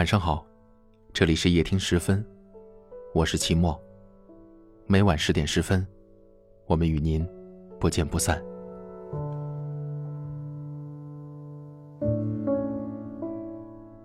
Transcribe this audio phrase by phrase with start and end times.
[0.00, 0.46] 晚上好，
[1.12, 2.24] 这里是夜听十分，
[3.12, 3.78] 我是齐墨。
[4.86, 5.86] 每晚十点十分，
[6.64, 7.22] 我们与您
[7.78, 8.42] 不见不散。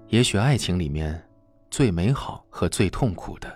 [0.10, 1.26] 也许爱情里面
[1.72, 3.48] 最美好和最痛苦的，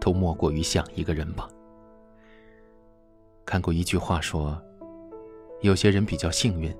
[0.00, 1.46] 都莫过于想一个人吧。
[3.44, 4.58] 看过一句话说，
[5.60, 6.74] 有些人比较幸运，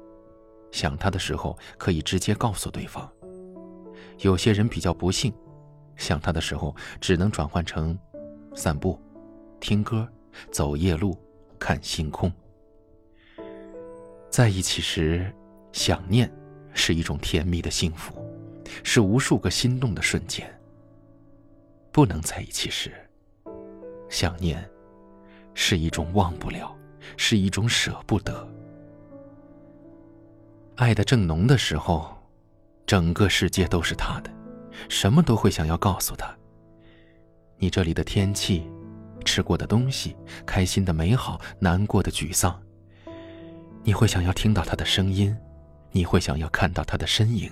[0.71, 3.07] 想他的时候可以直接告诉对方；
[4.19, 5.33] 有些人比较不幸，
[5.97, 7.99] 想他的时候只能转换成
[8.55, 8.99] 散步、
[9.61, 10.09] 听歌、
[10.51, 11.19] 走夜路、
[11.59, 12.33] 看星空。
[14.31, 15.33] 在一起时，
[15.73, 16.31] 想念
[16.73, 18.15] 是一种甜蜜的幸福，
[18.83, 20.49] 是无数个心动的瞬间。
[21.93, 22.93] 不能在一起时，
[24.09, 24.69] 想念。
[25.59, 26.77] 是一种忘不了，
[27.17, 28.47] 是一种舍不得。
[30.75, 32.15] 爱的正浓的时候，
[32.87, 34.31] 整个世界都是他的，
[34.89, 36.33] 什么都会想要告诉他。
[37.59, 38.71] 你这里的天气，
[39.25, 42.63] 吃过的东西，开心的美好，难过的沮丧。
[43.83, 45.37] 你会想要听到他的声音，
[45.91, 47.51] 你会想要看到他的身影，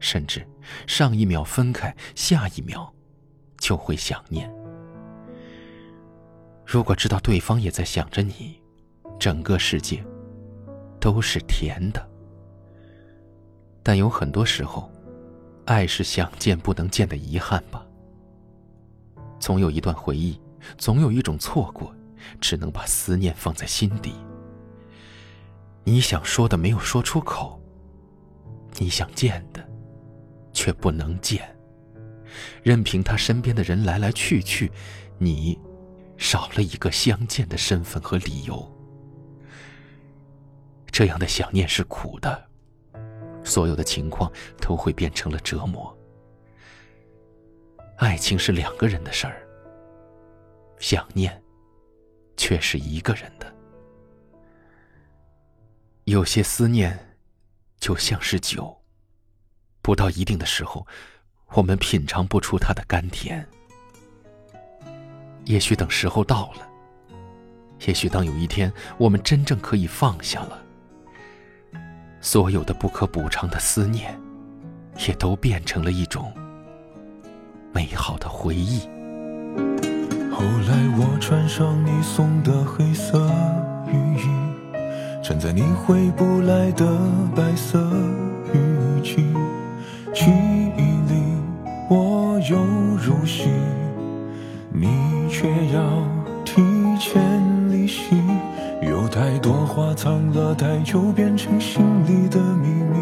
[0.00, 0.46] 甚至
[0.86, 2.92] 上一秒分开，下一秒
[3.58, 4.52] 就会想念。
[6.64, 8.60] 如果知道对方也在想着你，
[9.18, 10.04] 整个世界
[11.00, 12.15] 都是甜的。
[13.86, 14.90] 但有很多时候，
[15.64, 17.86] 爱是想见不能见的遗憾吧。
[19.38, 20.40] 总有一段回忆，
[20.76, 21.94] 总有一种错过，
[22.40, 24.12] 只能把思念放在心底。
[25.84, 27.62] 你想说的没有说出口，
[28.78, 29.64] 你想见的
[30.52, 31.48] 却不能见。
[32.64, 34.72] 任凭他身边的人来来去去，
[35.16, 35.56] 你。
[36.16, 38.68] 少了一个相见的身份和理由，
[40.86, 42.48] 这样的想念是苦的，
[43.46, 44.30] 所有的情况
[44.60, 45.96] 都会变成了折磨。
[47.96, 49.40] 爱情是两个人的事儿，
[50.78, 51.42] 想念
[52.36, 53.50] 却是一个人的。
[56.04, 57.16] 有些思念
[57.78, 58.76] 就像是酒，
[59.80, 60.86] 不到一定的时候，
[61.54, 63.48] 我们品尝不出它的甘甜。
[65.44, 66.68] 也许等时候到了，
[67.86, 70.65] 也许当有一天我们真正可以放下了，
[72.20, 74.18] 所有的不可补偿的思念，
[75.06, 76.32] 也都变成了一种
[77.72, 78.80] 美好的回忆。
[80.30, 83.18] 后来我穿上你送的黑色
[83.86, 84.28] 雨衣，
[85.22, 86.86] 站在你回不来的
[87.34, 87.80] 白色
[88.52, 89.16] 雨季，
[90.12, 90.30] 记
[90.76, 91.22] 忆里
[91.88, 92.58] 我又
[92.96, 93.48] 入戏。
[94.72, 94.88] 你
[95.30, 95.80] 却要
[96.44, 96.62] 提
[96.98, 97.42] 前，
[99.96, 102.98] 藏了太久，变成心里的秘密。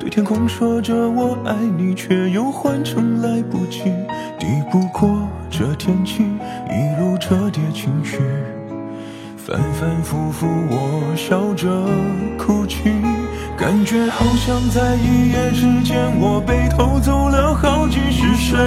[0.00, 3.82] 对天空说着我爱你，却又换成来不及。
[4.38, 8.18] 抵不过这天气，一路折叠情绪，
[9.36, 11.68] 反反复复，我笑着
[12.38, 12.90] 哭泣，
[13.58, 18.58] 感觉好像在一夜之间，我被偷走了好几十岁，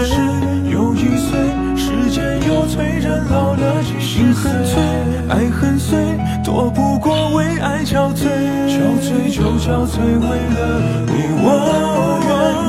[0.72, 1.40] 又一岁。
[1.76, 4.52] 时间又催人老了，几十岁，
[5.30, 5.98] 爱很碎，
[6.44, 8.28] 躲不过为爱憔悴，
[8.68, 10.58] 憔悴就憔悴为了
[11.06, 11.12] 你
[11.44, 11.46] 我。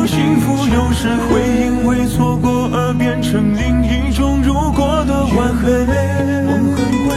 [0.07, 1.31] 幸福有时会
[1.61, 5.87] 因为错过而变成另一种如果的完美。
[6.47, 6.77] 梦很
[7.07, 7.09] 贵，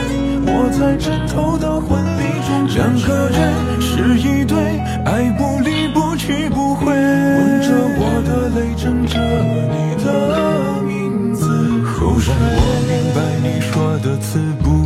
[0.45, 3.41] 我在枕头的婚礼中，两个人
[3.81, 4.57] 是一对，
[5.05, 9.17] 爱不离不弃不悔，吻着我的泪，枕着
[9.73, 10.05] 你的。
[12.23, 12.39] 让我
[12.87, 14.80] 明白你说的词不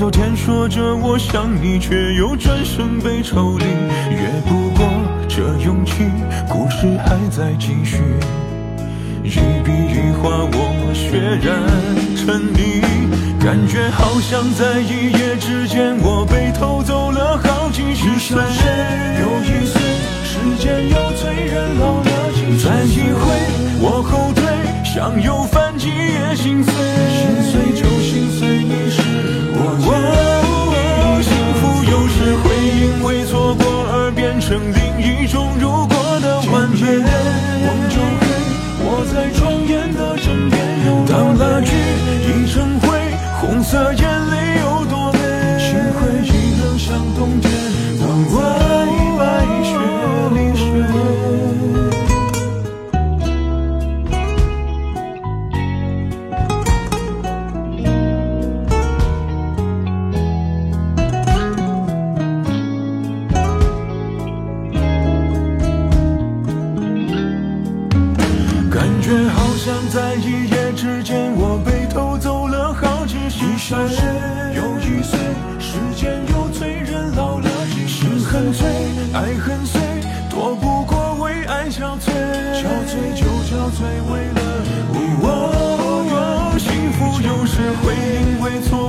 [0.00, 3.66] 昨天说着我想你，却又转身被抽离，
[4.10, 4.88] 越不过。
[5.28, 6.08] 这勇气，
[6.48, 7.98] 故事还在继续，
[9.22, 9.28] 一
[9.62, 11.52] 笔一画我血染
[12.16, 12.80] 成泥，
[13.44, 18.40] 感觉好像在一夜之间，我被偷走了好几十岁。
[19.20, 19.82] 又一岁，
[20.24, 22.70] 时间又催人老了几岁。
[22.70, 23.36] 再一回，
[23.82, 24.44] 我后退，
[24.82, 26.89] 想又反击也心碎。
[73.40, 74.04] 好几十岁。
[74.54, 75.18] 又一岁，
[75.58, 77.48] 时间又催人老了。
[77.88, 78.68] 心很醉，
[79.14, 79.80] 爱很碎，
[80.28, 82.12] 躲不过为爱憔悴。
[82.52, 83.80] 憔悴就憔悴，
[84.12, 84.40] 为了
[84.92, 84.96] 你。
[85.22, 88.79] 哦，幸福有时会因为错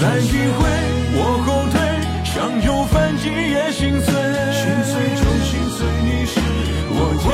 [0.00, 0.62] 再一回，
[1.18, 1.74] 我后退，
[2.22, 4.14] 想又反击也心碎。
[4.54, 6.38] 心碎就心碎，你是
[6.94, 7.26] 我的。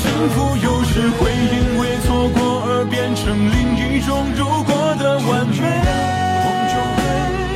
[0.00, 5.60] 幸福有时会因为错过而变成另一种如果的完美。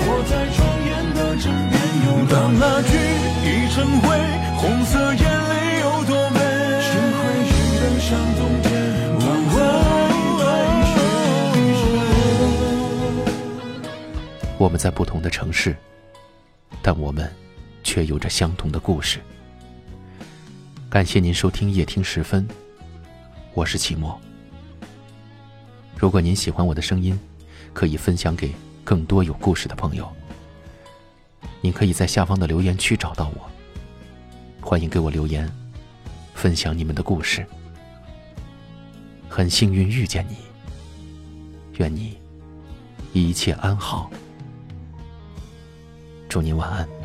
[0.05, 2.37] 我在庄严的枕边游荡。
[2.53, 2.93] 当蜡炬
[3.47, 4.13] 已成灰，
[4.59, 5.25] 红色眼
[14.61, 15.75] 我们在不同的城市，
[16.83, 17.33] 但我们
[17.83, 19.19] 却有着相同的故事。
[20.91, 22.47] 感谢您收听夜听时分，
[23.55, 24.21] 我是齐墨。
[25.97, 27.19] 如果您喜欢我的声音，
[27.73, 28.53] 可以分享给
[28.85, 30.07] 更多有故事的朋友。
[31.63, 33.51] 您可以在下方的留言区找到我，
[34.61, 35.51] 欢迎给我留言，
[36.35, 37.47] 分享你们的故事。
[39.27, 40.37] 很幸运遇见你，
[41.79, 42.19] 愿你
[43.15, 44.11] 一切安好。
[46.31, 47.00] 祝您晚安。